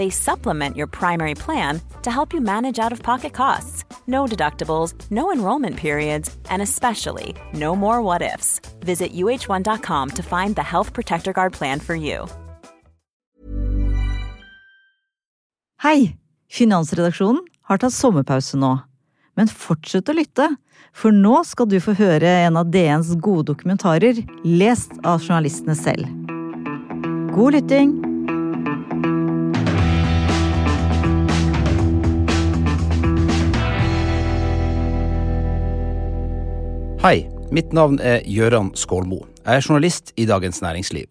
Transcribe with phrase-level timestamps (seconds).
[0.00, 3.84] They supplement your primary plan to help you manage out of pocket costs.
[4.06, 8.62] No deductibles, no enrollment periods, and especially no more what ifs.
[8.80, 12.26] Visit uh1.com to find the Health Protector Guard plan for you.
[15.82, 16.16] Hei!
[16.48, 18.78] Finansredaksjonen har tatt sommerpause nå.
[19.36, 20.48] Men fortsett å lytte,
[20.96, 26.08] for nå skal du få høre en av DNs gode dokumentarer, lest av journalistene selv.
[27.36, 28.09] God lytting!
[37.00, 39.22] Hei, mitt navn er Gøran Skålmo.
[39.40, 41.06] Jeg er journalist i Dagens Næringsliv.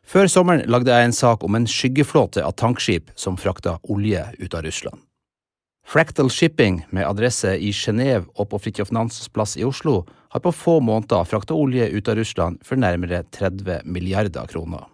[0.00, 4.54] Før sommeren lagde jeg en sak om en skyggeflåte av tankskip som frakta olje ut
[4.56, 5.02] av Russland.
[5.84, 10.54] Fractal Shipping, med adresse i Genéve og på Fridtjof Nansens plass i Oslo, har på
[10.56, 14.86] få måneder frakta olje ut av Russland for nærmere 30 milliarder kroner.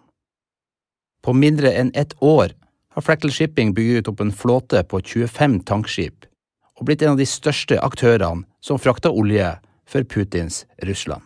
[1.23, 2.51] På mindre enn ett år
[2.97, 6.27] har Fractal Shipping bygget opp en flåte på 25 tankskip,
[6.75, 9.53] og blitt en av de største aktørene som frakter olje
[9.87, 11.23] for Putins Russland.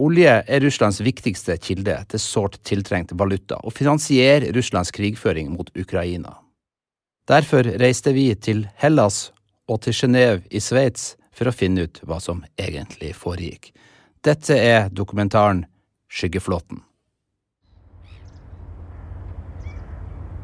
[0.00, 6.38] Olje er Russlands viktigste kilde til sårt tiltrengt valuta, og finansierer Russlands krigføring mot Ukraina.
[7.28, 9.28] Derfor reiste vi til Hellas
[9.68, 13.74] og til Genéve i Sveits for å finne ut hva som egentlig foregikk.
[14.24, 15.66] Dette er dokumentaren
[16.10, 16.80] Skyggeflåten.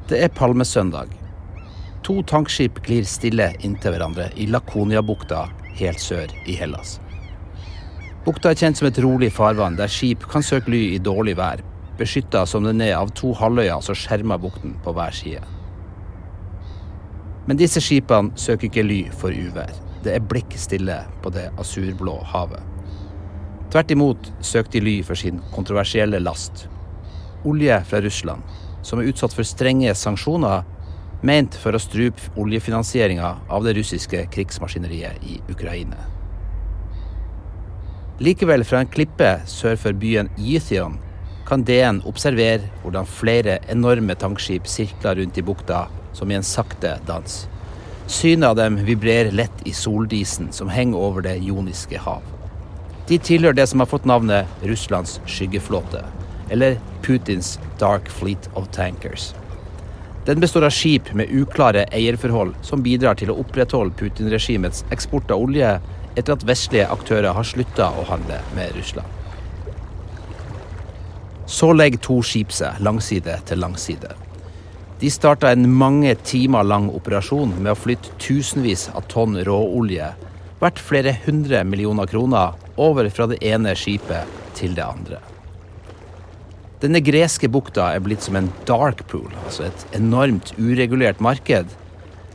[0.06, 1.11] Det er palmesøndag.
[2.06, 5.48] To tankskip glir stille inntil hverandre i Lakonia-bukta
[5.79, 6.99] helt sør i Hellas.
[8.27, 11.63] Bukta er kjent som et rolig farvann der skip kan søke ly i dårlig vær,
[11.99, 15.45] beskytta som den er av to halvøyer som skjermer bukten på hver side.
[17.47, 19.70] Men disse skipene søker ikke ly for uvær.
[20.03, 22.63] Det er blikk stille på det asurblå havet.
[23.70, 26.67] Tvert imot søker de ly for sin kontroversielle last.
[27.47, 28.42] Olje fra Russland,
[28.83, 30.67] som er utsatt for strenge sanksjoner,
[31.23, 35.99] ment for å strupe oljefinansieringa av det russiske krigsmaskineriet i Ukraina.
[38.19, 40.97] Likevel, fra en klippe sør for byen Ythion,
[41.47, 45.85] kan DN observere hvordan flere enorme tankskip sirkler rundt i bukta
[46.17, 47.37] som i en sakte dans.
[48.07, 52.25] Synet av dem vibrerer lett i soldisen som henger over det joniske hav.
[53.07, 56.03] De tilhører det som har fått navnet Russlands skyggeflåte,
[56.51, 59.35] eller Putins Dark Fleet of Tankers.
[60.27, 65.45] Den består av skip med uklare eierforhold som bidrar til å opprettholde Putin-regimets eksport av
[65.45, 65.77] olje
[66.17, 69.07] etter at vestlige aktører har slutta å handle med Russland.
[71.47, 74.11] Så legger to skip seg langside til langside.
[74.98, 80.11] De starta en mange timer lang operasjon med å flytte tusenvis av tonn råolje,
[80.59, 84.27] verdt flere hundre millioner kroner, over fra det ene skipet
[84.59, 85.23] til det andre.
[86.77, 91.70] Denne greske bukta er blitt som en dark pool, altså et enormt uregulert marked,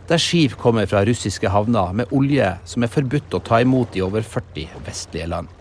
[0.09, 4.01] der skip kommer fra russiske havner med olje som er forbudt å ta imot i
[4.01, 5.51] over 40 vestlige land.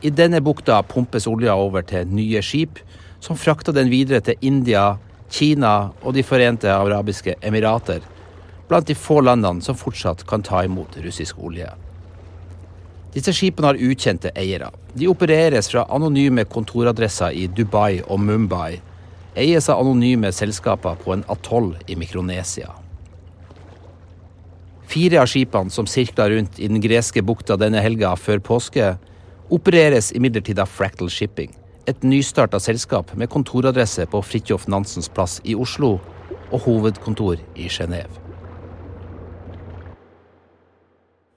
[0.00, 2.80] I denne bukta pumpes olja over til nye skip,
[3.20, 4.96] som frakter den videre til India,
[5.30, 8.00] Kina og De forente arabiske emirater,
[8.68, 11.68] blant de få landene som fortsatt kan ta imot russisk olje.
[13.14, 14.72] Disse skipene har ukjente eiere.
[14.94, 18.78] De opereres fra anonyme kontoradresser i Dubai og Mumbai,
[19.34, 22.70] eies av anonyme selskaper på en atoll i Mikronesia.
[24.86, 28.92] Fire av skipene som sirkler rundt i den greske bukta denne helga før påske,
[29.50, 31.50] opereres imidlertid av Fractal Shipping,
[31.90, 35.96] et nystarta selskap med kontoradresse på Fridtjof Nansens plass i Oslo
[36.52, 38.23] og hovedkontor i Genéve.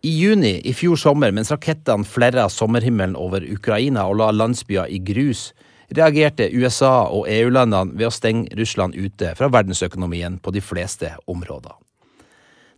[0.08, 5.02] I juni i fjor sommer, mens rakettene flerra sommerhimmelen over Ukraina og la landsbyer i
[5.04, 5.50] grus,
[5.98, 11.76] reagerte USA og EU-landene ved å stenge Russland ute fra verdensøkonomien på de fleste områder.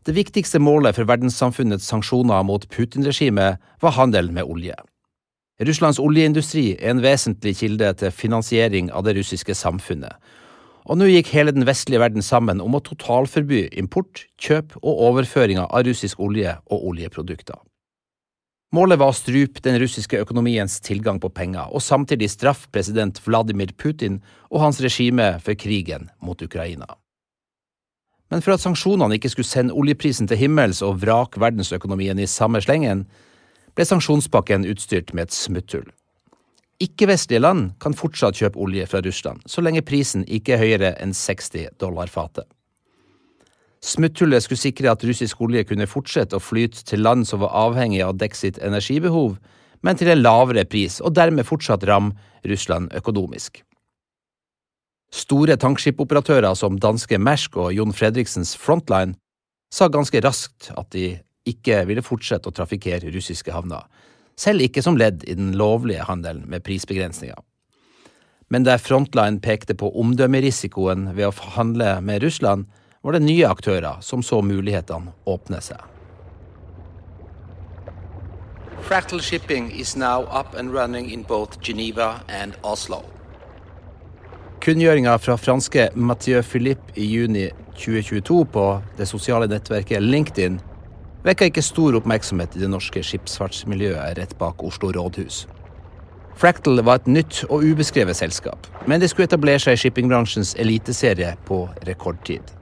[0.08, 4.80] Det viktigste målet for verdenssamfunnets sanksjoner mot Putin-regimet var handel med olje.
[5.70, 10.16] Russlands oljeindustri er en vesentlig kilde til finansiering av det russiske samfunnet,
[10.86, 15.68] og nå gikk hele den vestlige verden sammen om å totalforby import, kjøp og overføringer
[15.68, 17.60] av russisk olje og oljeprodukter.
[18.76, 23.74] Målet var å strupe den russiske økonomiens tilgang på penger, og samtidig straffe president Vladimir
[23.74, 24.20] Putin
[24.52, 26.86] og hans regime for krigen mot Ukraina.
[28.30, 32.62] Men for at sanksjonene ikke skulle sende oljeprisen til himmels og vrake verdensøkonomien i samme
[32.62, 33.08] slengen,
[33.74, 35.90] ble sanksjonspakken utstyrt med et smutthull.
[36.80, 41.12] Ikke-vestlige land kan fortsatt kjøpe olje fra Russland, så lenge prisen ikke er høyere enn
[41.12, 42.48] 60 dollar fatet.
[43.84, 48.02] Smutthullet skulle sikre at russisk olje kunne fortsette å flyte til land som var avhengig
[48.04, 49.38] av å dekke sitt energibehov,
[49.84, 52.16] men til en lavere pris, og dermed fortsatt ramme
[52.48, 53.62] Russland økonomisk.
[55.16, 59.16] Store tankskipoperatører som danske Mersk og Jon Fredriksens Frontline
[59.74, 61.18] sa ganske raskt at de
[61.50, 63.88] ikke ville fortsette å trafikkere russiske havner,
[64.40, 67.38] selv ikke som ledd i den lovlige handelen med prisbegrensninger.
[68.50, 72.66] Men der Frontline pekte på omdømmerisikoen ved å handle med Russland,
[73.02, 75.80] var det nye aktører som så mulighetene åpne seg.
[78.90, 83.04] Fractal shipping is now up and running in both Geneva and Oslo.
[84.60, 87.46] Kunngjøringa fra franske Mathieu Philippe i juni
[87.78, 88.66] 2022 på
[88.98, 90.58] det sosiale nettverket LinkedIn
[91.24, 95.46] vekka ikke stor oppmerksomhet i det norske skipsfartsmiljøet rett bak Oslo rådhus.
[96.40, 101.34] Fractal var et nytt og ubeskrevet selskap, men det skulle etablere seg i shippingbransjens eliteserie
[101.50, 102.54] på rekordtid.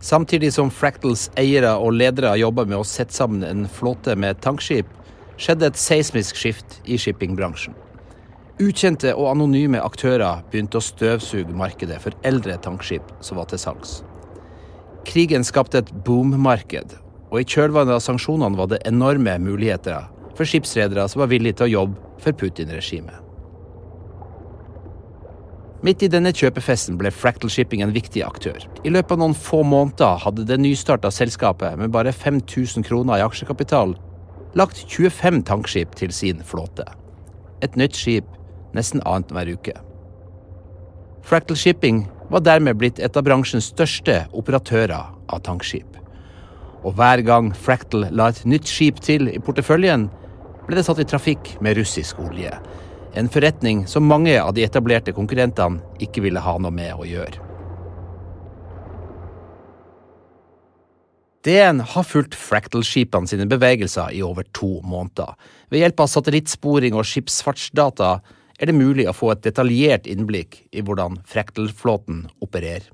[0.00, 4.88] Samtidig som Fractals eiere og ledere jobba med å sette sammen en flåte med tankskip,
[5.38, 7.74] skjedde et seismisk skift i shippingbransjen.
[8.58, 14.00] Ukjente og anonyme aktører begynte å støvsuge markedet for eldre tankskip som var til salgs.
[15.08, 16.92] Krigen skapte et boommarked,
[17.32, 20.04] og i kjølvannet av sanksjonene var det enorme muligheter
[20.36, 23.24] for skipsredere som var villige til å jobbe for Putin-regimet.
[25.86, 28.58] Midt i denne kjøpefesten ble Fractal Shipping en viktig aktør.
[28.82, 33.24] I løpet av noen få måneder hadde det nystarta selskapet med bare 5000 kroner i
[33.24, 33.94] aksjekapital
[34.58, 36.84] lagt 25 tankskip til sin flåte.
[37.62, 38.26] Et nytt skip
[38.74, 39.76] nesten annenhver uke.
[41.22, 45.96] Fractal Shipping var dermed blitt et av bransjens største operatører av tankskip.
[46.84, 50.06] Og hver gang Fractal la et nytt skip til i porteføljen,
[50.68, 52.52] ble det satt i trafikk med russisk olje
[53.18, 57.44] en forretning som mange av de etablerte konkurrentene ikke ville ha noe med å gjøre.
[61.46, 65.36] DN har fulgt Fractal-skipene sine bevegelser i over to måneder.
[65.70, 68.18] Ved hjelp av satellittsporing og skipsfartsdata
[68.58, 72.90] er det mulig å få et detaljert innblikk i hvordan Fractal-flåten opererer.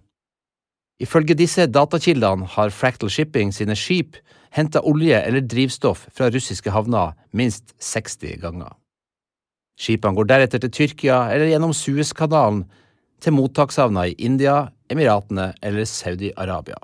[1.03, 4.21] Ifølge disse datakildene har Fractal Shipping sine skip
[4.55, 8.71] henta olje eller drivstoff fra russiske havner minst 60 ganger.
[9.75, 12.63] Skipene går deretter til Tyrkia eller gjennom Suezkanalen
[13.25, 16.79] til mottakshavna i India, Emiratene eller Saudi-Arabia.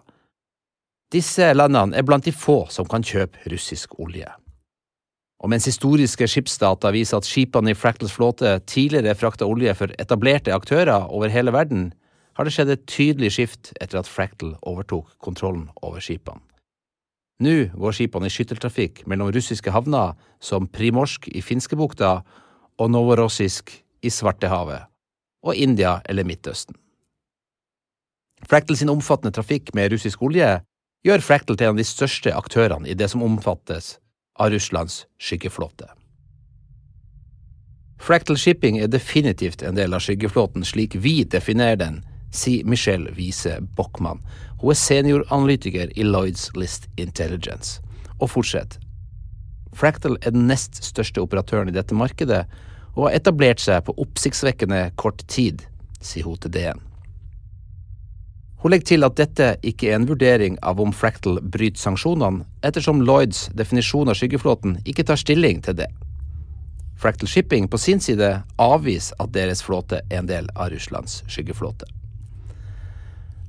[1.11, 4.27] Disse landene er blant de få som kan kjøpe russisk olje.
[5.40, 10.52] Og mens historiske skipsdata viser at skipene i Fractals flåte tidligere frakta olje for etablerte
[10.52, 11.90] aktører over hele verden,
[12.37, 16.42] har det skjedd et tydelig skift etter at Fractal overtok kontrollen over skipene.
[17.40, 20.12] Nå går skipene i skytteltrafikk mellom russiske havner
[20.44, 22.19] som Primorsk i Finskebukta
[22.81, 23.72] og Novorossisk
[24.04, 24.84] i Svartehavet,
[25.40, 26.76] og India eller Midtøsten.
[28.44, 30.52] Fractal sin omfattende trafikk med russisk olje
[31.04, 33.94] gjør Fractal til en av de største aktørene i det som omfattes
[34.40, 35.90] av Russlands skyggeflåte.
[38.00, 42.00] Fractal Shipping er definitivt en del av skyggeflåten slik vi definerer den,
[42.32, 44.22] sier Michelle Wiese Bockmann.
[44.62, 47.82] Hun er senioranalytiker i Lloyds List Intelligence,
[48.16, 48.78] og fortsett.
[49.76, 52.46] Fractal er den nest største operatøren i dette markedet,
[52.96, 55.67] og har etablert seg på oppsiktsvekkende kort tid,
[56.00, 56.81] sier hun til DN.
[58.60, 63.00] Hun legger til at dette ikke er en vurdering av om Fractal bryter sanksjonene, ettersom
[63.08, 65.88] Lloyds definisjon av skyggeflåten ikke tar stilling til det.
[67.00, 68.29] Fractal Shipping på sin side
[68.60, 71.88] avviser at deres flåte er en del av Russlands skyggeflåte.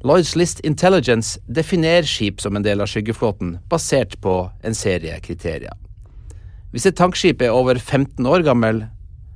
[0.08, 5.75] Lloyds List Intelligence definerer skip som en del av skyggeflåten basert på en serie kriterier.
[6.72, 8.86] Hvis et tankskip er over 15 år gammel,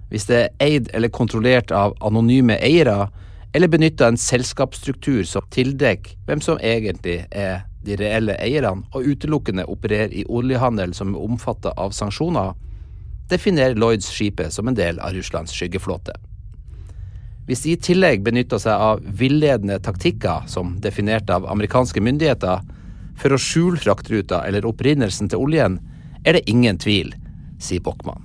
[0.08, 3.10] hvis det er eid eller kontrollert av anonyme eiere,
[3.56, 9.64] eller benytter en selskapsstruktur som tildekker hvem som egentlig er de reelle eierne, og utelukkende
[9.72, 12.52] opererer i oljehandel som er omfattet av sanksjoner,
[13.32, 16.18] definerer Lloyds skipet som en del av Russlands skyggeflåte.
[17.48, 22.66] Hvis de i tillegg benytter seg av villedende taktikker, som definert av amerikanske myndigheter,
[23.16, 25.80] for å skjule fraktruta eller opprinnelsen til oljen,
[26.28, 27.16] er det ingen tvil,
[27.62, 28.25] sier Bockmann.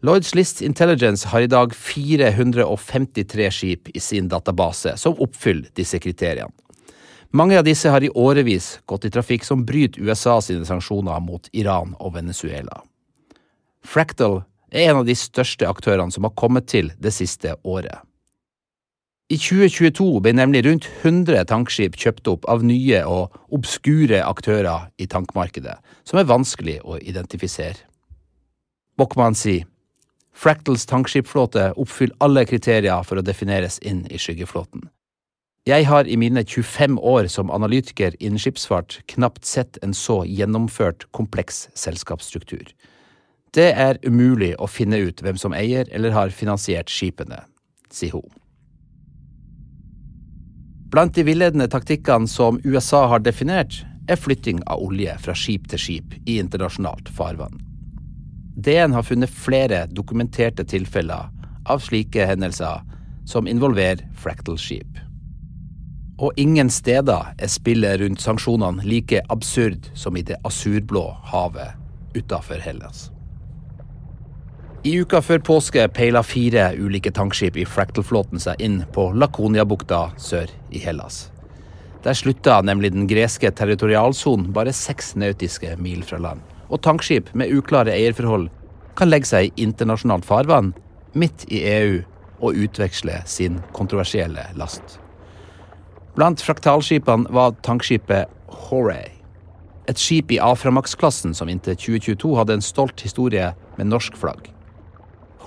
[0.00, 6.52] Lloyds List Intelligence har i dag 453 skip i sin database som oppfyller disse kriteriene.
[7.34, 11.48] Mange av disse har i årevis gått i trafikk som bryter USA sine sanksjoner mot
[11.52, 12.78] Iran og Venezuela.
[13.84, 17.98] Fractal er en av de største aktørene som har kommet til det siste året.
[19.28, 25.10] I 2022 ble nemlig rundt 100 tankskip kjøpt opp av nye og obskure aktører i
[25.10, 25.74] tankmarkedet,
[26.06, 27.82] som er vanskelig å identifisere.
[28.96, 29.66] Bockmann sier
[30.38, 34.84] Fractals tankskipflåte oppfyller alle kriterier for å defineres inn i skyggeflåten.
[35.66, 41.08] Jeg har i mine 25 år som analytiker innen skipsfart knapt sett en så gjennomført,
[41.10, 42.70] kompleks selskapsstruktur.
[43.50, 47.42] Det er umulig å finne ut hvem som eier eller har finansiert skipene,
[47.90, 48.30] sier hun.
[50.88, 55.82] Blant de villedende taktikkene som USA har definert, er flytting av olje fra skip til
[55.82, 57.67] skip i internasjonalt farvann.
[58.58, 61.28] DN har funnet flere dokumenterte tilfeller
[61.70, 62.80] av slike hendelser
[63.28, 64.98] som involverer fractal-skip.
[66.18, 72.58] Og ingen steder er spillet rundt sanksjonene like absurd som i det asurblå havet utafor
[72.58, 73.12] Hellas.
[74.82, 80.50] I uka før påske peila fire ulike tankskip i Fractal-flåten seg inn på Lakonia-bukta sør
[80.74, 81.28] i Hellas.
[82.02, 86.42] Der slutta nemlig den greske territorialsonen bare seks nautiske mil fra land.
[86.68, 88.48] Og tankskip med uklare eierforhold
[88.98, 90.74] kan legge seg i internasjonalt farvann
[91.18, 92.00] midt i EU
[92.38, 94.98] og utveksle sin kontroversielle last.
[96.18, 98.30] Blant fraktalskipene var tankskipet
[98.68, 99.14] Horay.
[99.88, 104.50] Et skip i Aframax-klassen som inntil 2022 hadde en stolt historie med norsk flagg.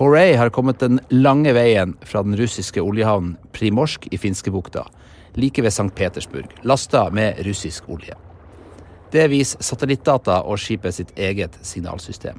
[0.00, 4.86] Horay har kommet den lange veien fra den russiske oljehavnen Primorsk i Finskebukta,
[5.36, 5.92] like ved St.
[5.94, 8.16] Petersburg, lasta med russisk olje.
[9.12, 12.38] Det viser satellittdata og skipet sitt eget signalsystem.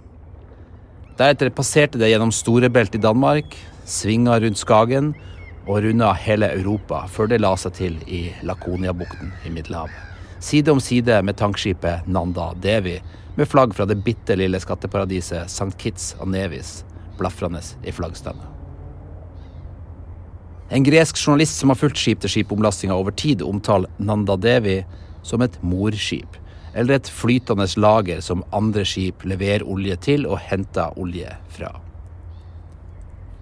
[1.19, 3.53] Deretter passerte det gjennom Storebelt i Danmark,
[3.85, 5.11] svinga rundt Skagen
[5.67, 9.93] og runda hele Europa før det la seg til i Lakoniabukten i Middelhavet.
[10.43, 12.97] Side om side med tankskipet Nanda Devi,
[13.37, 15.71] med flagg fra det bitte lille skatteparadiset St.
[15.77, 16.81] Kitts og Nevis
[17.21, 18.49] blafrende i flaggstanga.
[20.73, 24.79] En gresk journalist som har fulgt skip-til-skip-omlastinga over tid, omtaler Nanda Devi
[25.21, 26.39] som et morskip,
[26.73, 31.73] eller et flytende lager som andre skip leverer olje til og henter olje fra.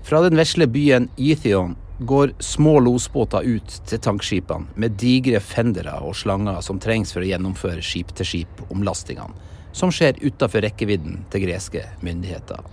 [0.04, 6.18] Fra den vesle byen Ethion går små losbåter ut til tankskipene med digre fendere og
[6.18, 12.64] slanger som trengs for å gjennomføre skip-til-skip-omlastingene, som skjer utafor rekkevidden til greske myndigheter.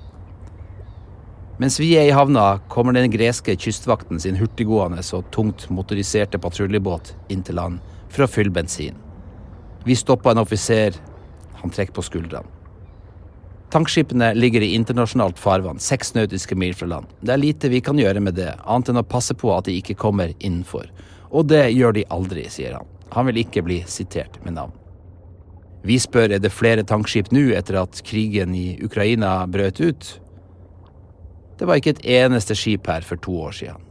[1.59, 7.12] Mens vi er i havna, kommer den greske kystvakten sin hurtiggående og tungt motoriserte patruljebåt
[7.35, 8.97] inn til land for å fylle bensin.
[9.88, 10.95] Vi stopper en offiser.
[11.62, 12.45] Han trekker på skuldrene.
[13.73, 17.09] Tankskipene ligger i internasjonalt farvann, seks nautiske mil fra land.
[17.25, 19.78] Det er lite vi kan gjøre med det, annet enn å passe på at de
[19.80, 20.90] ikke kommer innenfor.
[21.33, 22.92] Og det gjør de aldri, sier han.
[23.16, 24.76] Han vil ikke bli sitert med navn.
[25.88, 30.14] Vi spør er det flere tankskip nå etter at krigen i Ukraina brøt ut.
[31.57, 33.88] Det var ikke et eneste skip her for to år siden.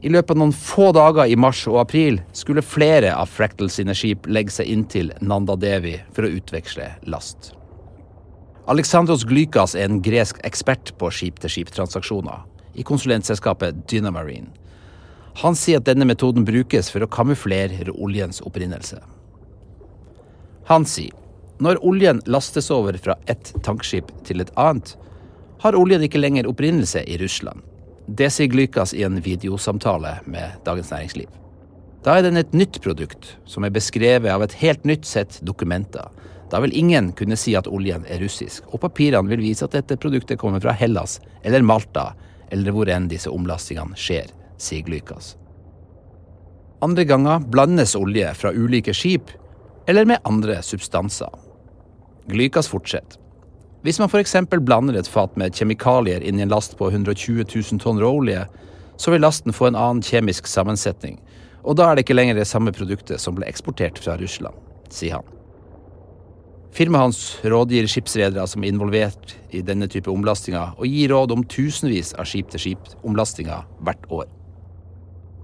[0.00, 3.92] I løpet av noen få dager i mars og april skulle flere av Fractal sine
[3.96, 7.52] skip legge seg inntil Nanda Devi for å utveksle last.
[8.70, 12.46] Alexandros Glykas er en gresk ekspert på skip-til-skip-transaksjoner
[12.80, 14.48] i konsulentselskapet Dynamarine.
[15.42, 18.98] Han sier at denne metoden brukes for å kamuflere oljens opprinnelse.
[20.70, 21.12] Han sier
[21.60, 24.94] når oljen lastes over fra ett tankskip til et annet,
[25.60, 27.60] har oljen ikke lenger opprinnelse i Russland.
[28.10, 31.28] Det sier Glykas i en videosamtale med Dagens Næringsliv.
[32.02, 36.08] Da er den et nytt produkt, som er beskrevet av et helt nytt sett dokumenter.
[36.50, 39.98] Da vil ingen kunne si at oljen er russisk, og papirene vil vise at dette
[40.00, 42.08] produktet kommer fra Hellas eller Malta,
[42.50, 45.36] eller hvor enn disse omlastingene skjer, sier Glykas.
[46.82, 49.30] Andre ganger blandes olje fra ulike skip
[49.86, 51.30] eller med andre substanser.
[52.26, 53.22] Glykas fortsetter.
[53.80, 54.36] Hvis man f.eks.
[54.60, 58.44] blander et fat med kjemikalier inn i en last på 120 000 tonn råolje,
[59.00, 61.16] så vil lasten få en annen kjemisk sammensetning,
[61.64, 64.56] og da er det ikke lenger det samme produktet som ble eksportert fra Russland,
[64.92, 65.36] sier han.
[66.76, 71.46] Firmaet hans rådgir skipsredere som er involvert i denne type omlastinger, og gir råd om
[71.48, 74.28] tusenvis av skip-til-skip-omlastinger hvert år.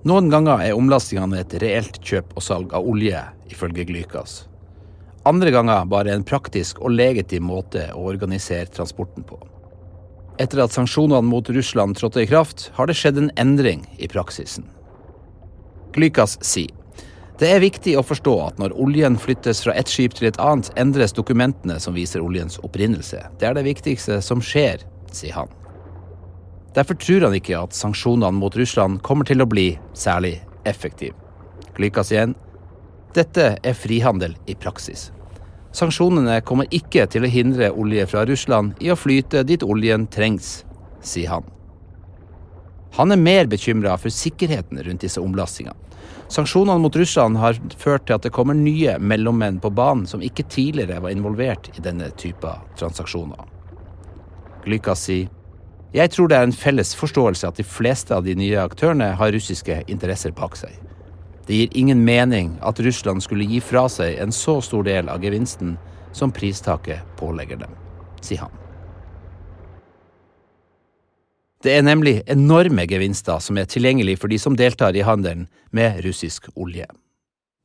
[0.06, 4.44] Noen ganger er omlastingene et reelt kjøp og salg av olje, ifølge Glykas.
[5.26, 9.40] Andre ganger bare en praktisk og legitim måte å organisere transporten på.
[10.38, 14.68] Etter at sanksjonene mot Russland trådte i kraft, har det skjedd en endring i praksisen.
[15.96, 16.70] Glykas sier
[17.36, 20.70] det er viktig å forstå at når oljen flyttes fra ett skip til et annet,
[20.80, 23.20] endres dokumentene som viser oljens opprinnelse.
[23.36, 25.52] Det er det viktigste som skjer, sier han.
[26.72, 31.12] Derfor tror han ikke at sanksjonene mot Russland kommer til å bli særlig effektive.
[31.76, 32.32] Glykas igjen.
[33.12, 35.10] Dette er frihandel i praksis.
[35.76, 40.62] Sanksjonene kommer ikke til å hindre olje fra Russland i å flyte dit oljen trengs,
[41.04, 41.44] sier han.
[42.96, 45.76] Han er mer bekymra for sikkerheten rundt disse omlastingene.
[46.32, 50.46] Sanksjonene mot Russland har ført til at det kommer nye mellommenn på banen som ikke
[50.48, 53.44] tidligere var involvert i denne typen transaksjoner.
[54.64, 55.28] Glyka sier
[55.94, 59.32] jeg tror det er en felles forståelse at de fleste av de nye aktørene har
[59.32, 60.74] russiske interesser bak seg.
[61.46, 65.22] Det gir ingen mening at Russland skulle gi fra seg en så stor del av
[65.22, 65.76] gevinsten
[66.12, 67.74] som pristaket pålegger dem,
[68.20, 68.62] sier han.
[71.62, 76.02] Det er nemlig enorme gevinster som er tilgjengelig for de som deltar i handelen med
[76.04, 76.86] russisk olje.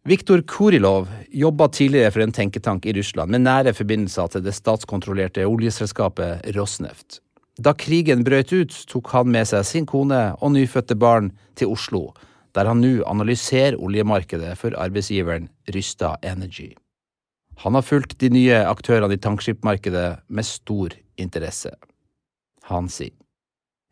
[0.07, 5.45] Viktor Kurilov jobba tidligere for en tenketank i Russland med nære forbindelser til det statskontrollerte
[5.45, 7.19] oljeselskapet Rosneft.
[7.61, 12.07] Da krigen brøt ut, tok han med seg sin kone og nyfødte barn til Oslo,
[12.55, 16.71] der han nå analyserer oljemarkedet for arbeidsgiveren Rysta Energy.
[17.63, 21.73] Han har fulgt de nye aktørene i tankskipmarkedet med stor interesse.
[22.71, 23.15] Han sier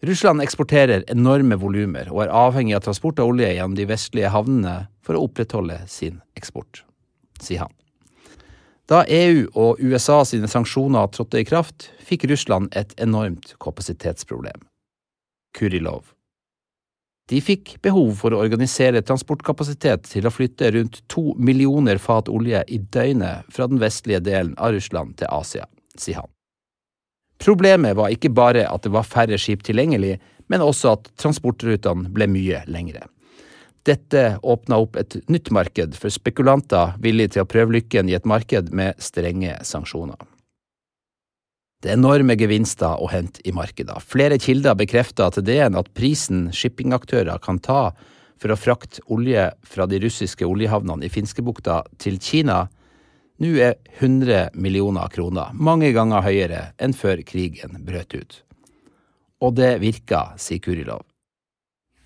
[0.01, 4.75] Russland eksporterer enorme volumer og er avhengig av transport av olje gjennom de vestlige havnene
[5.03, 6.85] for å opprettholde sin eksport,
[7.43, 7.73] sier han.
[8.89, 14.63] Da EU og USA sine sanksjoner trådte i kraft, fikk Russland et enormt kapasitetsproblem.
[15.57, 16.15] Kurilov.
[17.29, 22.63] De fikk behov for å organisere transportkapasitet til å flytte rundt to millioner fat olje
[22.65, 26.31] i døgnet fra den vestlige delen av Russland til Asia, sier han.
[27.39, 30.17] Problemet var ikke bare at det var færre skip tilgjengelig,
[30.49, 33.05] men også at transportrutene ble mye lengre.
[33.87, 38.27] Dette åpna opp et nytt marked for spekulanter villige til å prøve lykken i et
[38.27, 40.17] marked med strenge sanksjoner.
[41.79, 44.01] Det er enorme gevinster å hente i markedet.
[44.03, 47.93] Flere kilder bekrefter til DN at prisen shippingaktører kan ta
[48.39, 52.65] for å frakte olje fra de russiske oljehavnene i Finskebukta til Kina,
[53.39, 58.41] nå er 100 millioner kroner, mange ganger høyere enn før krigen brøt ut.
[59.39, 61.05] Og det virker, sier Kurilov.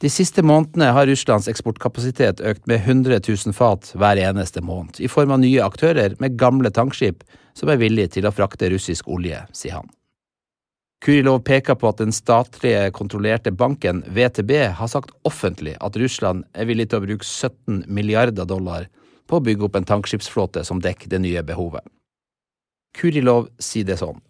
[0.02, 5.08] De siste månedene har Russlands eksportkapasitet økt med 100 000 fat hver eneste måned, i
[5.08, 7.24] form av nye aktører med gamle tankskip
[7.54, 9.92] som er villige til å frakte russisk olje, sier han.
[11.04, 16.70] Kurilov peker på at den statlige kontrollerte banken VTB har sagt offentlig at Russland er
[16.70, 18.88] villig til å bruke 17 milliarder dollar
[19.28, 21.84] på å bygge opp en tankskipsflåte som dekker det nye behovet.
[22.96, 24.22] Kurilov sier det sånn.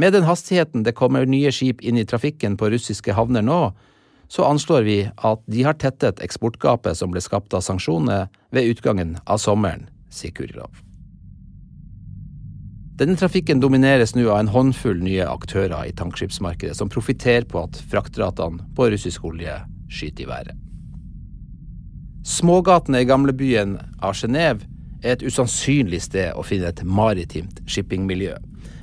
[0.00, 3.60] Med den hastigheten det kommer nye skip inn i trafikken på russiske havner nå,
[4.30, 9.16] så anslår vi at de har tettet eksportgapet som ble skapt av sanksjonene ved utgangen
[9.26, 10.70] av sommeren, sier Kurilov.
[13.00, 17.78] Denne trafikken domineres nå av en håndfull nye aktører i tankskipsmarkedet som profitterer på at
[17.90, 19.56] fraktratene på russisk olje
[19.90, 20.58] skyter i været.
[22.28, 24.68] Smågatene i gamlebyen av Genéve
[25.00, 28.36] er et usannsynlig sted å finne et maritimt shippingmiljø.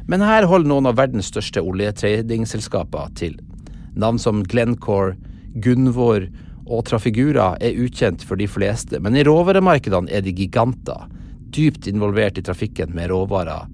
[0.09, 3.37] Men her holder noen av verdens største oljetradingselskaper til.
[3.93, 5.13] Navn som Glencore,
[5.53, 6.27] Gunvor
[6.67, 11.07] og Trafigura er ukjent for de fleste, men i råvaremarkedene er de giganter,
[11.55, 13.69] dypt involvert i trafikken med råvarer,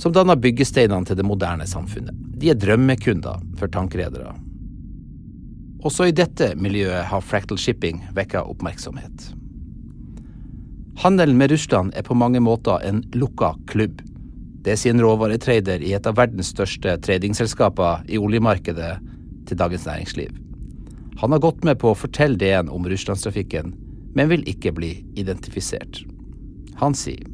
[0.00, 2.16] som danner byggesteinene til det moderne samfunnet.
[2.40, 4.32] De er drømmekunder for tankredere.
[5.84, 9.30] Også i dette miljøet har Fractal Shipping vekka oppmerksomhet.
[11.00, 14.02] Handelen med Russland er på mange måter en lukka klubb.
[14.60, 18.92] Det sier en råvaretrader i et av verdens største tradingselskaper i oljemarkedet
[19.48, 20.34] til Dagens Næringsliv.
[21.20, 23.74] Han har gått med på å fortelle DN om russlandstrafikken,
[24.16, 26.02] men vil ikke bli identifisert.
[26.80, 27.26] Han sier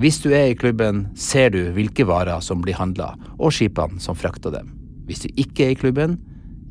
[0.00, 4.16] hvis du er i klubben, ser du hvilke varer som blir handla, og skipene som
[4.18, 4.72] frakter dem.
[5.06, 6.16] Hvis du ikke er i klubben,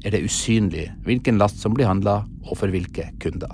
[0.04, 3.54] er det usynlig hvilken last som blir handla, og for hvilke kunder.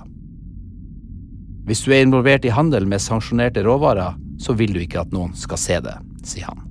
[1.70, 5.38] Hvis du er involvert i handel med sanksjonerte råvarer, så vil du ikke at noen
[5.38, 6.69] skal se det, sier han.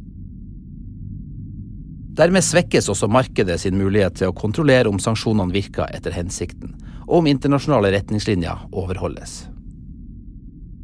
[2.19, 6.73] Dermed svekkes også markedet sin mulighet til å kontrollere om sanksjonene virker etter hensikten,
[7.07, 9.45] og om internasjonale retningslinjer overholdes.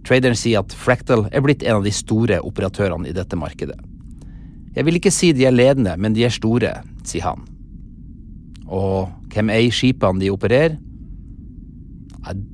[0.06, 3.80] Traderen sier at Fractal er blitt en av de store operatørene i dette markedet.
[4.76, 6.70] Jeg vil ikke si de er ledende, men de er store,
[7.06, 7.42] sier han.
[8.70, 10.78] Og hvem eier skipene de opererer?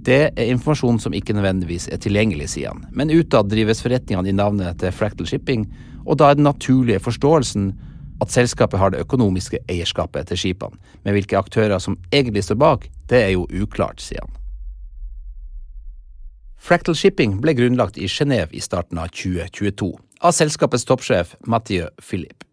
[0.06, 2.86] Det er informasjon som ikke nødvendigvis er tilgjengelig, sier han.
[2.96, 5.68] Men utad drives forretningene i navnet til Fractal Shipping,
[6.06, 7.70] og da er den naturlige forståelsen
[8.20, 10.76] at selskapet har det økonomiske eierskapet til skipene.
[11.04, 14.36] Men hvilke aktører som egentlig står bak, det er jo uklart, sier han.
[16.60, 22.44] Fractal Shipping ble grunnlagt i Genéve i starten av 2022 av selskapets toppsjef Mathieu Philippe.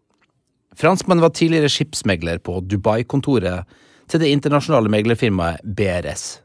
[0.78, 3.68] Franskmannen var tidligere skipsmegler på Dubai-kontoret
[4.08, 6.38] til det internasjonale meglerfirmaet BRS.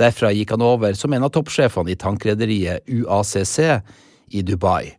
[0.00, 3.58] Derfra gikk han over som en av toppsjefene i tankrederiet UACC
[4.32, 4.94] i Dubai,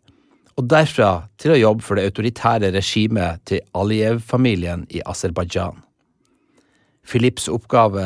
[0.62, 5.80] og derfra til å jobbe for det autoritære regimet til Aliyev-familien i Aserbajdsjan.
[7.02, 8.06] Philips oppgave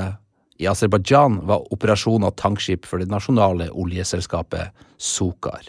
[0.63, 5.67] i Aserbajdsjan var operasjon av tankskip for det nasjonale oljeselskapet Sokar.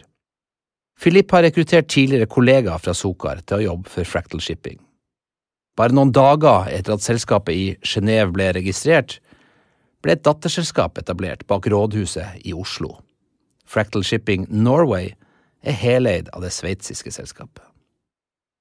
[0.97, 4.79] Philip har rekruttert tidligere kollegaer fra Sokar til å jobbe for Fractal Shipping.
[5.77, 9.19] Bare noen dager etter at selskapet i Genéve ble registrert,
[10.01, 12.95] ble et datterselskap etablert bak rådhuset i Oslo.
[13.67, 15.11] Fractal Shipping Norway
[15.67, 17.65] er heleid av det sveitsiske selskapet.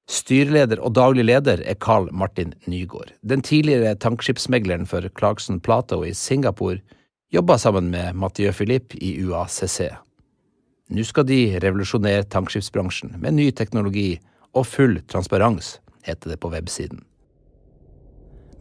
[0.09, 3.15] Styreleder og daglig leder er Carl Martin Nygaard.
[3.25, 6.81] Den tidligere tankskipsmegleren for Clarkson Plato i Singapore
[7.33, 9.89] jobber sammen med Mathieu Philippe i UACC.
[10.93, 14.19] Nå skal de revolusjonere tankskipsbransjen med ny teknologi
[14.53, 17.01] og full transparens, heter det på websiden.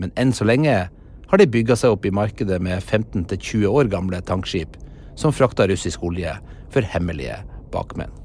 [0.01, 0.89] Men enn så lenge
[1.29, 4.81] har de bygga seg opp i markedet med 15–20 år gamle tankskip
[5.21, 6.33] som frakter russisk olje
[6.73, 7.37] for hemmelige
[7.71, 8.24] bakmenn.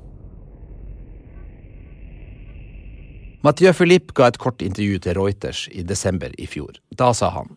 [3.41, 6.73] Mathieu Philippe ga et kort intervju til Reuters i desember i fjor.
[6.91, 7.53] Da sa han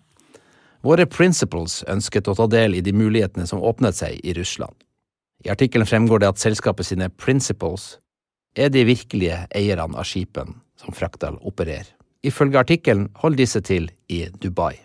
[0.83, 4.75] Våre principles ønsket å ta del i de mulighetene som åpnet seg i Russland.
[5.43, 7.97] I artikkelen fremgår det at selskapet sine principles
[8.55, 11.89] er de virkelige eierne av skipene som Fraktal opererer.
[12.23, 14.77] Ifølge artikkelen holder disse til i Dubai.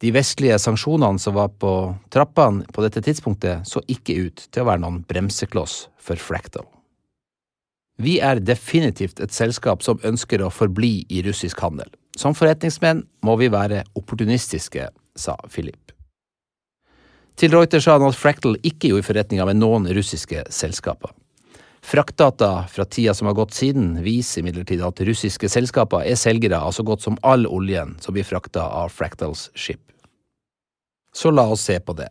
[0.00, 1.74] De vestlige sanksjonene som var på
[2.12, 6.64] trappene på dette tidspunktet, så ikke ut til å være noen bremsekloss for Fractal.
[8.04, 11.88] Vi er definitivt et selskap som ønsker å forbli i russisk handel.
[12.18, 15.92] Som forretningsmenn må vi være opportunistiske, sa Philip.
[17.38, 21.14] Til Reuters sa han at Fractal ikke gjorde forretninger med noen russiske selskaper.
[21.84, 26.72] Fraktdata fra tida som har gått siden, viser imidlertid at russiske selskaper er selgere av
[26.72, 29.82] så godt som all oljen som blir frakta av Fractals skip.
[31.14, 32.08] Så la oss se på det.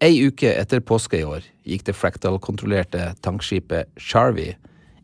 [0.00, 4.50] Ei uke etter påske i år gikk det Fractal-kontrollerte tankskipet Charvi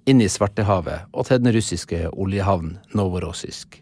[0.04, 3.78] inn i Svartehavet og til den russiske oljehavnen Novorossisk.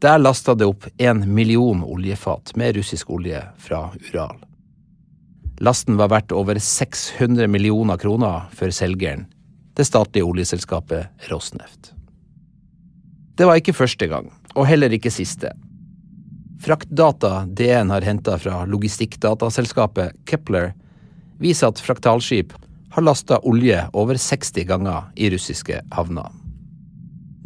[0.00, 4.40] Der lasta det opp en million oljefat med russisk olje fra Ural.
[5.60, 9.26] Lasten var verdt over 600 millioner kroner for selgeren,
[9.76, 11.92] det statlige oljeselskapet Rosneft.
[13.36, 15.52] Det var ikke første gang, og heller ikke siste,
[16.62, 20.72] Fraktdata DN har henta fra logistikkdataselskapet Kepler,
[21.38, 22.54] viser at fraktalskip
[22.96, 26.30] har lasta olje over 60 ganger i russiske havner.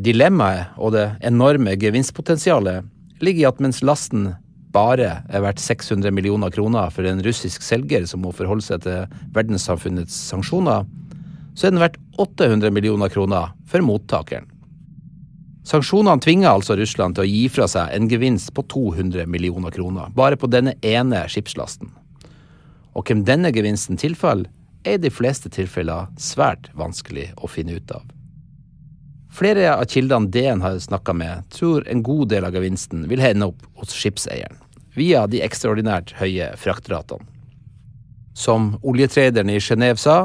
[0.01, 2.87] Dilemmaet og det enorme gevinstpotensialet
[3.21, 4.31] ligger i at mens lasten
[4.71, 9.11] bare er verdt 600 millioner kroner for en russisk selger som må forholde seg til
[9.35, 10.87] verdenssamfunnets sanksjoner,
[11.59, 14.47] så er den verdt 800 millioner kroner for mottakeren.
[15.71, 20.09] Sanksjonene tvinger altså Russland til å gi fra seg en gevinst på 200 millioner kroner,
[20.17, 21.93] bare på denne ene skipslasten.
[22.99, 24.51] Og hvem denne gevinsten tilfaller,
[24.83, 28.03] er i de fleste tilfeller svært vanskelig å finne ut av.
[29.31, 33.51] Flere av kildene DN har snakka med, tror en god del av gevinsten vil hende
[33.53, 34.57] opp hos skipseieren,
[34.97, 37.29] via de ekstraordinært høye fraktratene.
[38.35, 40.25] Som oljetraderen i Genéve sa,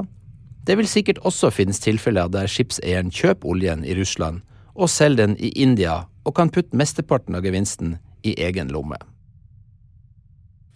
[0.66, 4.42] det vil sikkert også finnes tilfeller der skipseieren kjøper oljen i Russland
[4.76, 8.98] og selger den i India og kan putte mesteparten av gevinsten i egen lomme.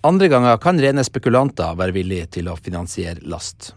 [0.08, 3.74] Andre ganger kan rene spekulanter være villige til å finansiere last.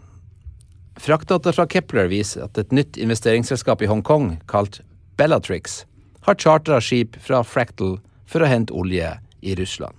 [0.95, 4.79] Fraktdata fra Kepler viser at et nytt investeringsselskap i Hongkong, kalt
[5.17, 5.83] Bellatrix,
[6.23, 7.97] har chartra skip fra Fractal
[8.29, 9.09] for å hente olje
[9.43, 9.97] i Russland.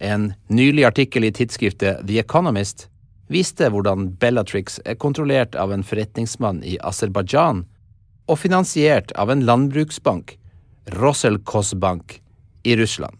[0.00, 2.88] En nylig artikkel i tidsskriftet The Economist
[3.30, 7.66] viste hvordan Bellatrix er kontrollert av en forretningsmann i Aserbajdsjan
[8.30, 10.36] og finansiert av en landbruksbank,
[10.96, 12.20] Roselkosbank,
[12.62, 13.16] i Russland.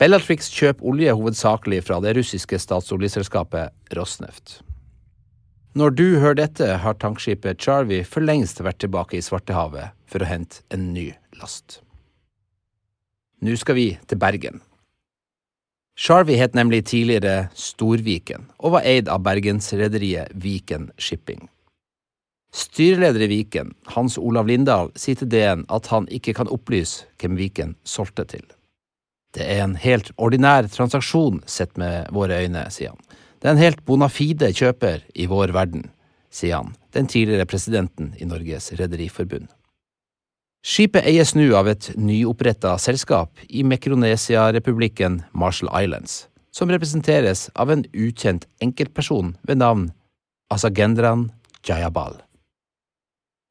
[0.00, 4.62] Bellatrix kjøper olje hovedsakelig fra det russiske statsoljeselskapet Rosneft.
[5.78, 10.28] Når du hører dette, har tankskipet Charvi for lengst vært tilbake i Svartehavet for å
[10.28, 11.80] hente en ny last.
[13.42, 14.60] Nå skal vi til Bergen.
[15.96, 21.51] Charvi het nemlig tidligere Storviken og var eid av bergensrederiet Viken Shipping.
[22.52, 27.38] Styreleder i Viken, Hans Olav Lindahl, sier til DN at han ikke kan opplyse hvem
[27.40, 28.44] Viken solgte til.
[29.32, 33.00] Det er en helt ordinær transaksjon sett med våre øyne, sier han.
[33.40, 35.86] Det er en helt bona fide kjøper i vår verden,
[36.28, 39.48] sier han, den tidligere presidenten i Norges Rederiforbund.
[40.62, 47.82] Skipet eies nå av et nyoppretta selskap i Mekronesia-republikken Marshall Islands, som representeres av en
[47.96, 49.88] ukjent enkeltperson ved navn
[50.52, 51.30] Asagendran
[51.66, 52.20] Jayabal.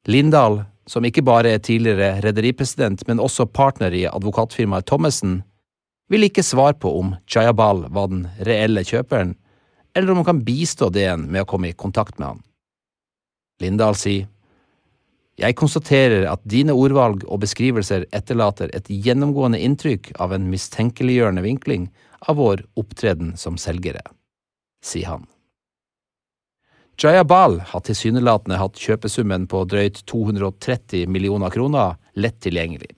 [0.08, 5.42] Lindahl, som ikke bare er tidligere rederipresident, men også partner i advokatfirmaet Thommessen,
[6.10, 9.36] vil ikke svare på om Chayabal var den reelle kjøperen,
[9.94, 12.42] eller om han kan bistå DN med å komme i kontakt med han.
[13.62, 14.28] Lindahl sier,
[15.38, 21.86] Jeg konstaterer at dine ordvalg og beskrivelser etterlater et gjennomgående inntrykk av en mistenkeliggjørende vinkling
[22.28, 24.02] av vår opptreden som selgere,
[24.84, 25.24] sier han.
[27.02, 32.92] Jaya Bal har tilsynelatende hatt kjøpesummen på drøyt 230 millioner kroner lett tilgjengelig.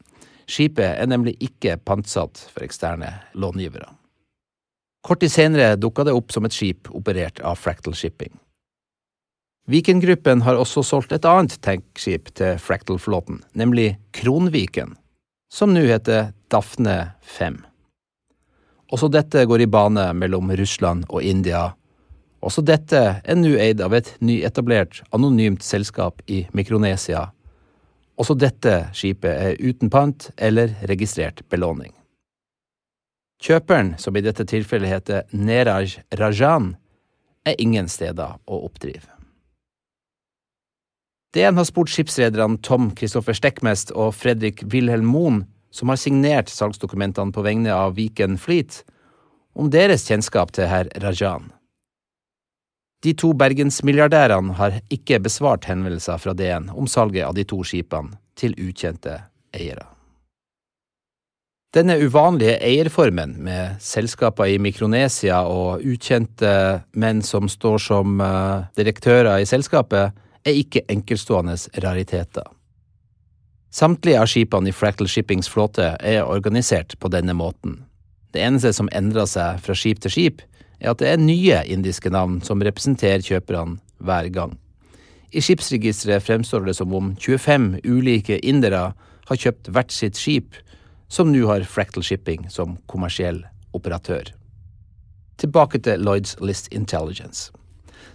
[0.44, 3.86] Skipet er nemlig ikke pantsatt for eksterne långivere.
[5.04, 8.34] Kort tid senere dukka det opp som et skip operert av Fractal Shipping.
[9.72, 14.98] Viken-gruppen har også solgt et annet tankskip til Fractal-flåten, nemlig Kronviken,
[15.48, 17.56] som nå heter Dafne 5.
[18.92, 21.70] Også dette går i bane mellom Russland og India.
[22.44, 27.30] Også dette er nå eid av et nyetablert, anonymt selskap i Mikronesia.
[28.20, 31.94] Også dette skipet er uten pant eller registrert belåning.
[33.44, 36.74] Kjøperen, som i dette tilfellet heter Neraj Rajan,
[37.44, 39.08] er ingen steder å oppdrive.
[41.34, 45.42] DN har spurt skipsrederne Tom Kristoffer Steckmest og Fredrik Wilhelm Moen,
[45.74, 48.84] som har signert salgsdokumentene på vegne av Viken Fleet,
[49.58, 51.50] om deres kjennskap til herr Rajan.
[53.04, 58.16] De to bergensmilliardærene har ikke besvart henvendelser fra DN om salget av de to skipene
[58.38, 59.18] til ukjente
[59.54, 59.84] eiere.
[61.74, 66.52] Denne uvanlige eierformen, med selskaper i Mikronesia og ukjente
[66.94, 70.14] menn som står som uh, direktører i selskapet,
[70.46, 72.46] er ikke enkeltstående rariteter.
[73.74, 77.80] Samtlige av skipene i Fractal Shippings flåte er organisert på denne måten.
[78.30, 80.44] Det eneste som endrer seg fra skip til skip,
[80.80, 84.54] er at det er nye indiske navn som representerer kjøperne hver gang.
[85.34, 88.92] I skipsregisteret fremstår det som om 25 ulike indere
[89.28, 90.54] har kjøpt hvert sitt skip,
[91.08, 93.42] som nå har Fractal Shipping som kommersiell
[93.74, 94.30] operatør.
[95.38, 97.50] Tilbake til Lloyds List Intelligence.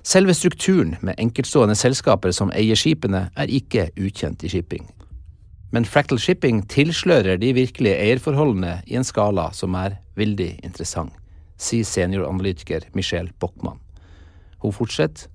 [0.04, 4.88] Selve strukturen med enkeltstående selskaper som eier skipene, er ikke ukjent i shipping.
[5.76, 11.14] Men Fractal Shipping tilslører de virkelige eierforholdene i en skala som er veldig interessant,
[11.60, 13.80] sier senioranalytiker Michelle Bockmann.
[14.64, 15.30] Hun fortsetter.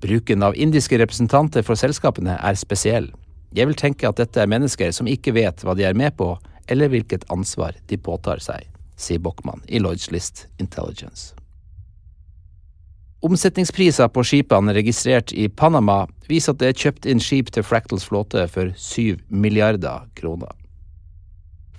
[0.00, 3.08] Bruken av indiske representanter for selskapene er spesiell.
[3.56, 6.36] Jeg vil tenke at dette er mennesker som ikke vet hva de er med på,
[6.70, 11.32] eller hvilket ansvar de påtar seg, sier Bockmann i Lloyds List Intelligence.
[13.24, 18.06] Omsetningspriser på skipene registrert i Panama viser at det er kjøpt inn skip til Fractals
[18.06, 20.52] flåte for 7 milliarder kroner.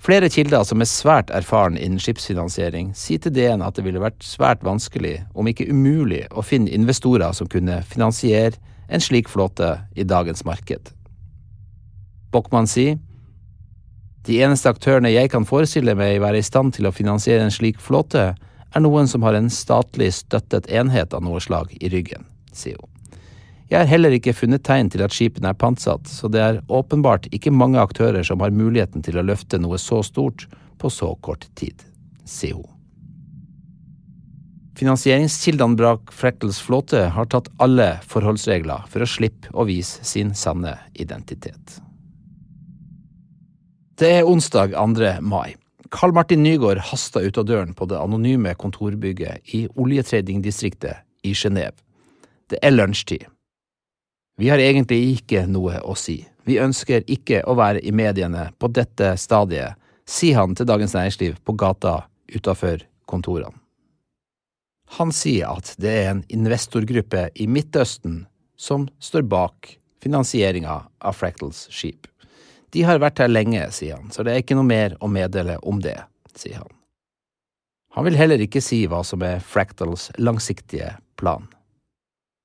[0.00, 4.24] Flere kilder som er svært erfaren innen skipsfinansiering, sier til DN at det ville vært
[4.24, 8.56] svært vanskelig, om ikke umulig, å finne investorer som kunne finansiere
[8.88, 10.94] en slik flåte i dagens marked.
[12.32, 12.96] Bockmann sier
[14.24, 17.80] de eneste aktørene jeg kan forestille meg være i stand til å finansiere en slik
[17.80, 18.30] flåte,
[18.70, 22.24] er noen som har en statlig støttet enhet av noe slag i ryggen,
[22.56, 22.99] sier hun.
[23.70, 27.28] Jeg har heller ikke funnet tegn til at skipene er pantsatt, så det er åpenbart
[27.30, 30.48] ikke mange aktører som har muligheten til å løfte noe så stort
[30.82, 31.84] på så kort tid,
[32.26, 32.66] sier hun.
[34.80, 40.74] Finansieringskildene bak Freckles flåte har tatt alle forholdsregler for å slippe å vise sin sanne
[40.94, 41.78] identitet.
[44.00, 45.18] Det er onsdag 2.
[45.20, 45.52] mai.
[45.92, 51.76] Karl Martin Nygaard hasta ut av døren på det anonyme kontorbygget i oljetradingdistriktet i Genéve.
[52.48, 53.28] Det er lunsjtid.
[54.38, 56.20] Vi har egentlig ikke noe å si.
[56.48, 59.76] Vi ønsker ikke å være i mediene på dette stadiet,
[60.08, 63.56] sier han til Dagens Næringsliv på gata utafor kontorene.
[64.98, 68.24] Han sier at det er en investorgruppe i Midtøsten
[68.58, 72.08] som står bak finansieringa av Fractals skip.
[72.74, 75.58] De har vært her lenge, sier han, så det er ikke noe mer å meddele
[75.66, 75.96] om det,
[76.34, 76.74] sier han.
[77.94, 81.48] Han vil heller ikke si hva som er Fractals langsiktige plan.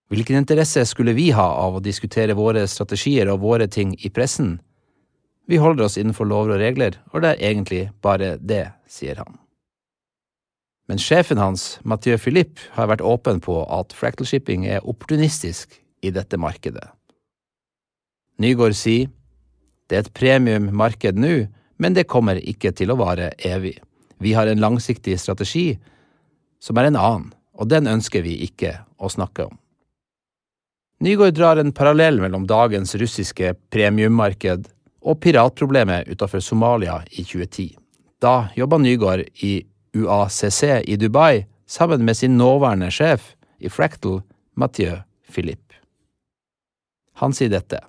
[0.10, 4.60] Hvilken interesse skulle vi ha av å diskutere våre strategier og våre ting i pressen?
[5.50, 9.40] Vi holder oss innenfor lover og regler, og det er egentlig bare det, sier han.
[10.86, 15.74] Men sjefen hans, Mathieu Philippe, har vært åpen på at Fractal Shipping er opportunistisk
[16.06, 16.86] i dette markedet.
[18.42, 19.10] Nygaard sier
[19.90, 21.48] det er et premiummarked nå,
[21.82, 23.78] men det kommer ikke til å vare evig.
[24.22, 25.76] Vi har en langsiktig strategi
[26.62, 29.58] som er en annen, og den ønsker vi ikke å snakke om.
[31.06, 34.64] Nygaard drar en parallell mellom dagens russiske premiummarked
[35.06, 37.76] og piratproblemet utenfor Somalia i 2010.
[38.18, 39.52] Da jobba Nygaard i
[39.94, 44.24] UACC i Dubai sammen med sin nåværende sjef i Fractal,
[44.58, 44.98] Mathieu
[45.30, 45.78] Philippe.
[47.22, 47.86] Han sier dette.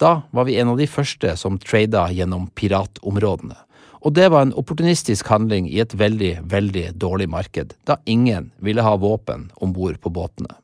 [0.00, 3.60] Da var vi en av de første som trada gjennom piratområdene,
[4.00, 8.80] og det var en opportunistisk handling i et veldig, veldig dårlig marked, da ingen ville
[8.80, 10.56] ha våpen om bord på båtene.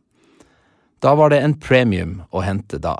[1.02, 2.94] Da var det en premium å hente da.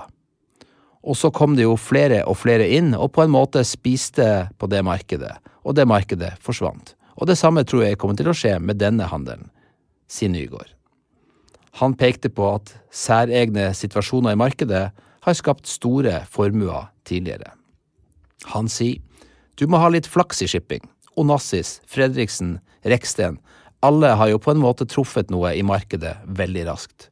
[1.03, 4.69] Og så kom det jo flere og flere inn, og på en måte spiste på
[4.71, 6.95] det markedet, og det markedet forsvant.
[7.19, 9.51] Og det samme tror jeg kommer til å skje med denne handelen,
[10.11, 10.71] sier Nygaard.
[11.81, 14.83] Han pekte på at særegne situasjoner i markedet
[15.23, 17.55] har skapt store formuer tidligere.
[18.53, 18.99] Han sier
[19.61, 20.83] du må ha litt flaks i shipping.
[21.21, 22.57] Onassis, Fredriksen,
[22.89, 23.37] Reksten,
[23.85, 27.12] alle har jo på en måte truffet noe i markedet veldig raskt.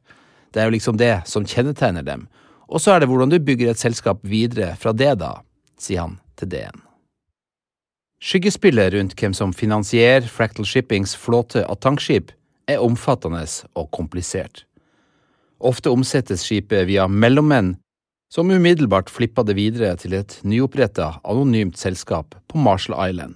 [0.51, 2.27] Det er jo liksom det som kjennetegner dem,
[2.71, 5.39] og så er det hvordan du bygger et selskap videre fra det, da,
[5.79, 6.83] sier han til DN.
[8.21, 12.31] Skyggespillet rundt hvem som finansierer Fractal Shippings flåte av tankskip,
[12.69, 13.41] er omfattende
[13.73, 14.63] og komplisert.
[15.59, 17.75] Ofte omsettes skipet via mellommenn,
[18.31, 23.35] som umiddelbart flippa det videre til et nyoppretta anonymt selskap på Marshall Island,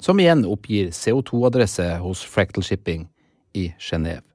[0.00, 3.06] som igjen oppgir CO2-adresse hos Fractal Shipping
[3.54, 4.33] i Genéve.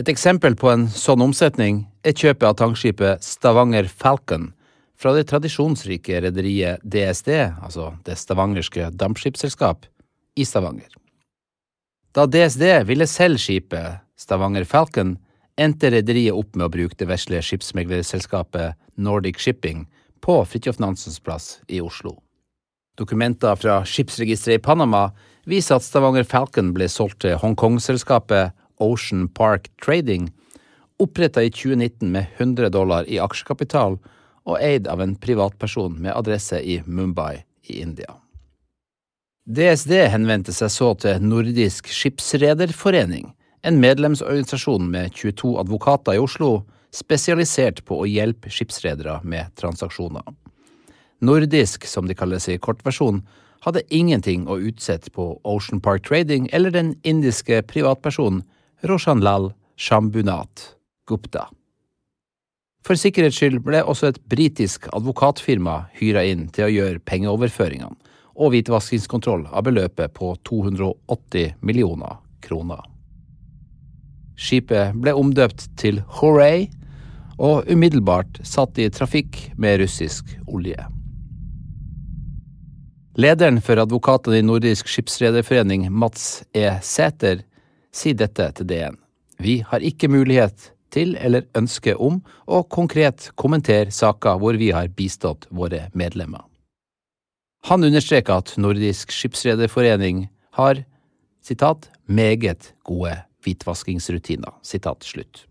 [0.00, 4.46] Et eksempel på en sånn omsetning er kjøpet av tankskipet Stavanger Falcon
[4.96, 7.28] fra det tradisjonsrike rederiet DSD,
[7.60, 9.84] altså Det stavangerske dampskipsselskap,
[10.40, 10.88] i Stavanger.
[12.16, 15.18] Da DSD ville selge skipet Stavanger Falcon,
[15.60, 19.84] endte rederiet opp med å bruke det vesle skipsmeglerselskapet Nordic Shipping
[20.24, 22.16] på Fridtjof Nansens plass i Oslo.
[22.96, 25.10] Dokumenter fra skipsregisteret i Panama
[25.44, 30.30] viser at Stavanger Falcon ble solgt til Hongkong-selskapet Ocean Park Trading,
[31.00, 33.98] oppretta i 2019 med 100 dollar i aksjekapital
[34.48, 38.16] og eid av en privatperson med adresse i Mumbai i India.
[39.50, 43.32] DSD henvendte seg så til Nordisk Skipsrederforening,
[43.66, 46.62] en medlemsorganisasjon med 22 advokater i Oslo,
[46.94, 50.24] spesialisert på å hjelpe skipsredere med transaksjoner.
[51.20, 53.20] Nordisk, som de kalles i kortversjon,
[53.64, 58.42] hadde ingenting å utsette på Ocean Park Trading eller den indiske privatpersonen
[58.82, 60.74] Roshanlal Shambunat
[61.06, 61.48] Gupta.
[62.86, 68.54] For sikkerhets skyld ble også et britisk advokatfirma hyra inn til å gjøre pengeoverføringene og
[68.54, 72.80] hvitvaskingskontroll av beløpet på 280 millioner kroner.
[74.40, 76.70] Skipet ble omdøpt til Hooray
[77.36, 80.80] og umiddelbart satt i trafikk med russisk olje.
[83.20, 86.64] Lederen for advokatene i Nordisk skipsrederforening, Mats E.
[86.80, 87.42] Sæter,
[87.94, 88.98] sier dette til DN.
[89.40, 94.90] Vi har ikke mulighet til eller ønske om å konkret kommentere saker hvor vi har
[94.96, 96.42] bistått våre medlemmer.
[97.68, 100.82] Han understreker at Nordisk skipsrederforening har
[101.44, 104.52] citat, meget gode hvitvaskingsrutiner.
[104.62, 105.44] Citat slutt.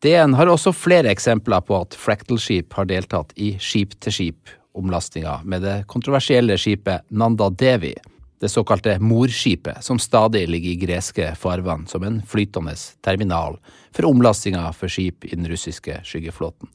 [0.00, 6.56] DN har også flere eksempler på at Fractal-skip har deltatt i skip-til-skip-omlastinga med det kontroversielle
[6.58, 7.92] skipet Nanda Devi,
[8.40, 12.74] det såkalte morskipet, som stadig ligger i greske farvann som en flytende
[13.04, 13.58] terminal
[13.92, 16.68] for omlastinga for skip i den russiske skyggeflåten.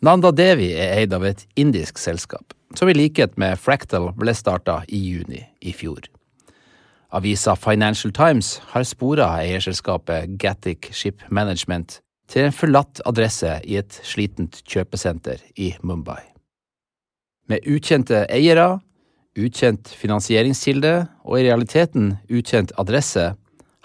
[0.00, 4.82] Nanda Devi er eid av et indisk selskap, som i likhet med Fractal ble starta
[4.88, 6.08] i juni i fjor.
[7.16, 14.00] Avisa Financial Times har spora eierselskapet Gatic Ship Management til en forlatt adresse i et
[14.04, 16.20] slitent kjøpesenter i Mumbai.
[17.48, 18.80] Med ukjente eiere
[19.36, 20.94] ukjent finansieringskilde
[21.24, 23.34] og i realiteten ukjent adresse,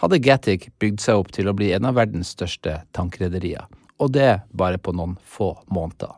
[0.02, 3.68] hadde Gatic bygd seg opp til å bli en av verdens største tankrederier,
[4.02, 6.16] og det bare på noen få måneder.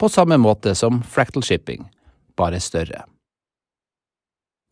[0.00, 1.86] På samme måte som Fractal Shipping,
[2.36, 3.04] bare større.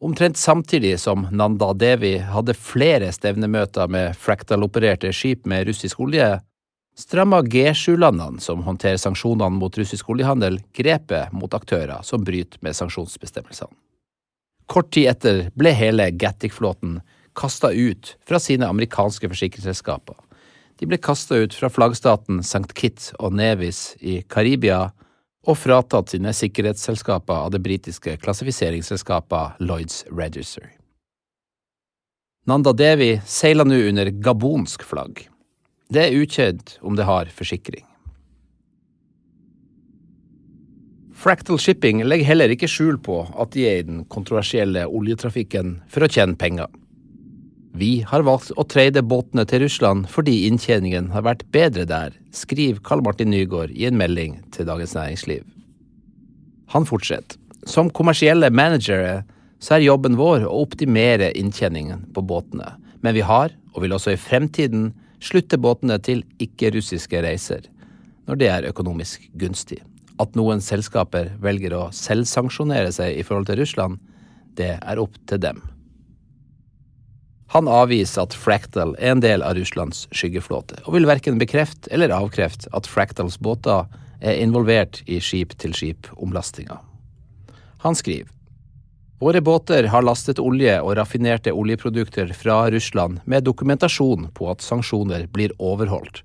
[0.01, 6.37] Omtrent samtidig som Nanda Devi hadde flere stevnemøter med Fractal-opererte skip med russisk olje,
[6.99, 13.71] stramma G7-landene som håndterer sanksjonene mot russisk oljehandel, grepet mot aktører som bryter med sanksjonsbestemmelsene.
[14.69, 16.99] Kort tid etter ble hele Gattic-flåten
[17.39, 20.17] kasta ut fra sine amerikanske forsikringsselskaper.
[20.79, 22.67] De ble kasta ut fra flaggstaten St.
[22.75, 24.91] Kitts og Nevis i Karibia
[25.49, 30.67] og fratatt sine sikkerhetsselskaper av det britiske klassifiseringsselskapet Lloyds Register.
[32.49, 35.29] Nanda Devi seiler nå under gabonsk flagg.
[35.89, 37.85] Det er ukjent om det har forsikring.
[41.19, 46.05] Fractal Shipping legger heller ikke skjul på at de er i den kontroversielle oljetrafikken for
[46.05, 46.69] å tjene penger.
[47.79, 52.85] Vi har valgt å trade båtene til Russland fordi inntjeningen har vært bedre der, skriver
[52.85, 55.43] Karl Martin Nygaard i en melding til Dagens Næringsliv.
[56.75, 57.41] Han fortsetter.
[57.67, 59.25] Som kommersielle managere
[59.59, 64.15] så er jobben vår å optimere inntjeningen på båtene, men vi har, og vil også
[64.15, 64.93] i fremtiden,
[65.25, 67.67] slutter båtene til ikke-russiske reiser,
[68.29, 69.81] når det er økonomisk gunstig.
[70.19, 73.99] At noen selskaper velger å selvsanksjonere seg i forhold til Russland,
[74.59, 75.61] det er opp til dem.
[77.55, 82.13] Han avviser at Fractal er en del av Russlands skyggeflåte, og vil verken bekrefte eller
[82.13, 83.87] avkrefte at Fractals båter
[84.21, 86.77] er involvert i skip-til-skip-omlastinga.
[87.87, 88.29] Han skriver
[89.19, 95.25] Våre båter har lastet olje og raffinerte oljeprodukter fra Russland med dokumentasjon på at sanksjoner
[95.35, 96.21] blir overholdt,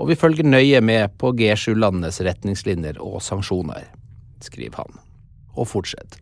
[0.00, 3.84] og vi følger nøye med på G7-landenes retningslinjer og sanksjoner,
[4.40, 4.96] skriver han.
[5.60, 6.16] Og fortsett.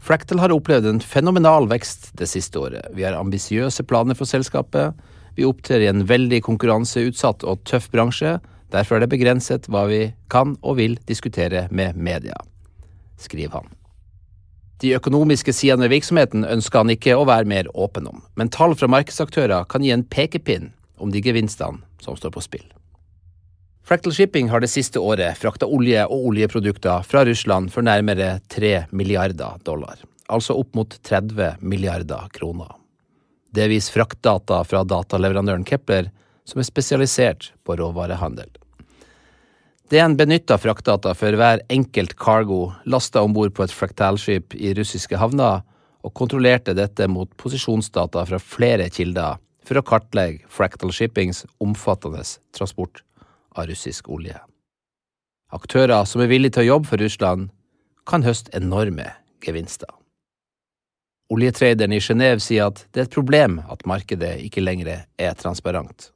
[0.00, 2.88] Fractal har opplevd en fenomenal vekst det siste året.
[2.96, 4.96] Vi har ambisiøse planer for selskapet.
[5.36, 8.38] Vi opptrer i en veldig konkurranseutsatt og tøff bransje.
[8.72, 12.38] Derfor er det begrenset hva vi kan og vil diskutere med media,
[13.20, 13.77] skriver han.
[14.78, 18.76] De økonomiske sidene ved virksomheten ønsker han ikke å være mer åpen om, men tall
[18.78, 20.70] fra markedsaktører kan gi en pekepinn
[21.02, 22.66] om de gevinstene som står på spill.
[23.88, 28.84] Fractal Shipping har det siste året frakta olje og oljeprodukter fra Russland for nærmere 3
[28.92, 29.96] milliarder dollar,
[30.28, 32.74] altså opp mot 30 milliarder kroner.
[33.50, 36.12] Det viser fraktdata fra dataleverandøren Kepler,
[36.44, 38.50] som er spesialisert på råvarehandel.
[39.88, 45.16] DN benytta fraktdata for hver enkelt cargo lasta om bord på et fraktalskip i russiske
[45.16, 45.62] havner,
[46.04, 52.20] og kontrollerte dette mot posisjonsdata fra flere kilder for å kartlegge Fractal Shippings omfattende
[52.56, 53.00] transport
[53.56, 54.36] av russisk olje.
[55.56, 57.48] Aktører som er villige til å jobbe for Russland,
[58.08, 59.08] kan høste enorme
[59.44, 59.88] gevinster.
[61.32, 66.10] Oljetraderen i Genéve sier at det er et problem at markedet ikke lenger er transparent.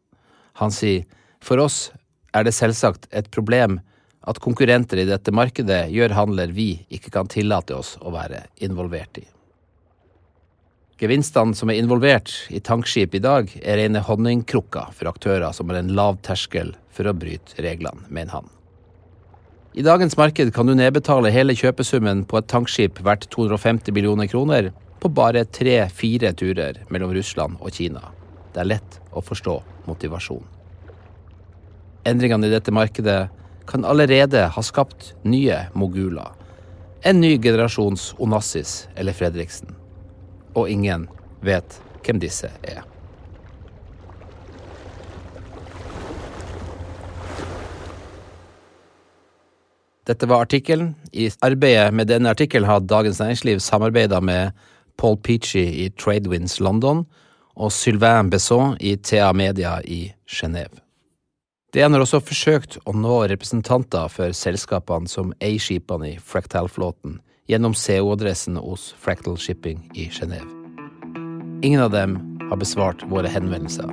[0.61, 1.09] Han sier
[1.41, 1.89] for oss
[2.33, 3.80] er det selvsagt et problem
[4.28, 9.18] at konkurrenter i dette markedet gjør handler vi ikke kan tillate oss å være involvert
[9.18, 9.26] i.
[11.03, 15.80] Gevinstene som er involvert i tankskip i dag, er rene honningkrukker for aktører som har
[15.80, 18.53] en lav terskel for å bryte reglene, mener han.
[19.74, 24.70] I dagens marked kan du nedbetale hele kjøpesummen på et tankskip verdt 250 millioner kroner
[25.03, 28.12] på bare tre-fire turer mellom Russland og Kina.
[28.53, 29.57] Det er lett å forstå
[29.89, 30.62] motivasjon.
[32.05, 33.28] Endringene i dette markedet
[33.66, 36.32] kan allerede ha skapt nye moguler.
[37.03, 39.76] En ny generasjons Onassis eller Fredriksen
[40.55, 41.07] og ingen
[41.44, 42.82] vet hvem disse er.
[50.03, 50.96] Dette var artikkelen.
[51.14, 54.50] I arbeidet med denne artikkelen har Dagens Næringsliv samarbeida med
[54.98, 57.07] Paul Peachy i Tradewinds London
[57.55, 60.82] og Sylvain Besson i TA Media i Genéve.
[61.73, 67.14] DN har også forsøkt å nå representanter for selskapene som eier skipene i Fractal-flåten,
[67.49, 70.45] gjennom CO-adressen hos Fractal Shipping i Genéve.
[71.64, 72.18] Ingen av dem
[72.51, 73.89] har besvart våre henvendelser.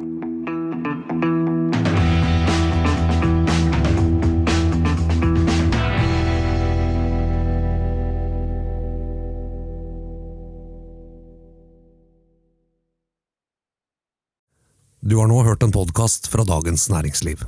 [15.00, 17.48] Du har nå hørt en podkast fra Dagens Næringsliv.